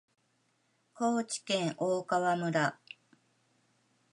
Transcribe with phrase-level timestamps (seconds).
[0.95, 2.79] 高知県大川村